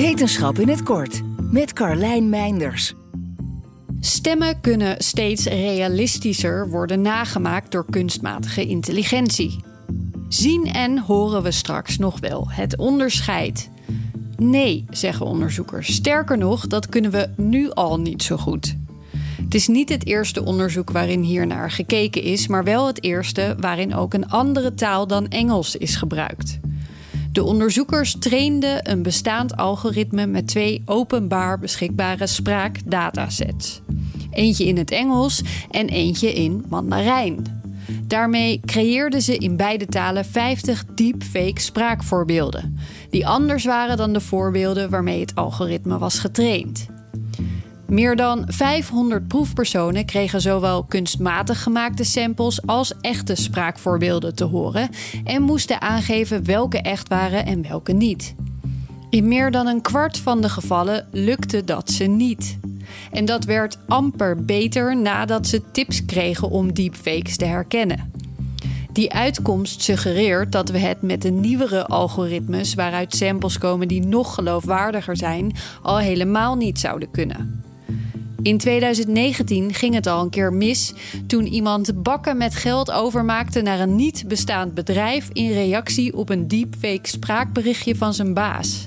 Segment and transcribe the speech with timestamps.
[0.00, 1.20] Wetenschap in het kort
[1.52, 2.94] met Carlijn Meinders.
[4.00, 9.64] Stemmen kunnen steeds realistischer worden nagemaakt door kunstmatige intelligentie.
[10.28, 13.70] Zien en horen we straks nog wel het onderscheid?
[14.36, 15.94] Nee, zeggen onderzoekers.
[15.94, 18.76] Sterker nog, dat kunnen we nu al niet zo goed.
[19.42, 23.56] Het is niet het eerste onderzoek waarin hier naar gekeken is, maar wel het eerste
[23.58, 26.59] waarin ook een andere taal dan Engels is gebruikt.
[27.40, 33.80] De onderzoekers trainden een bestaand algoritme met twee openbaar beschikbare spraakdatasets.
[34.30, 37.62] Eentje in het Engels en eentje in Mandarijn.
[38.06, 42.78] Daarmee creëerden ze in beide talen 50 deepfake spraakvoorbeelden,
[43.10, 46.86] die anders waren dan de voorbeelden waarmee het algoritme was getraind.
[47.90, 54.88] Meer dan 500 proefpersonen kregen zowel kunstmatig gemaakte samples als echte spraakvoorbeelden te horen
[55.24, 58.34] en moesten aangeven welke echt waren en welke niet.
[59.08, 62.58] In meer dan een kwart van de gevallen lukte dat ze niet.
[63.12, 68.12] En dat werd amper beter nadat ze tips kregen om deepfakes te herkennen.
[68.92, 74.34] Die uitkomst suggereert dat we het met de nieuwere algoritmes, waaruit samples komen die nog
[74.34, 77.68] geloofwaardiger zijn, al helemaal niet zouden kunnen.
[78.42, 80.92] In 2019 ging het al een keer mis
[81.26, 86.48] toen iemand bakken met geld overmaakte naar een niet bestaand bedrijf in reactie op een
[86.48, 88.86] deepfake spraakberichtje van zijn baas.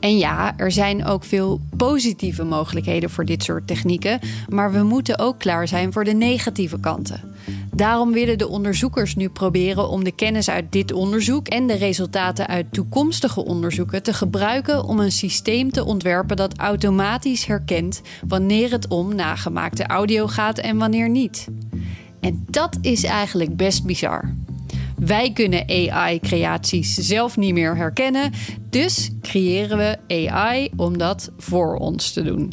[0.00, 5.18] En ja, er zijn ook veel positieve mogelijkheden voor dit soort technieken, maar we moeten
[5.18, 7.34] ook klaar zijn voor de negatieve kanten.
[7.74, 12.46] Daarom willen de onderzoekers nu proberen om de kennis uit dit onderzoek en de resultaten
[12.46, 18.88] uit toekomstige onderzoeken te gebruiken om een systeem te ontwerpen dat automatisch herkent wanneer het
[18.88, 21.48] om nagemaakte audio gaat en wanneer niet.
[22.20, 24.34] En dat is eigenlijk best bizar.
[24.96, 28.32] Wij kunnen AI-creaties zelf niet meer herkennen,
[28.70, 32.52] dus creëren we AI om dat voor ons te doen.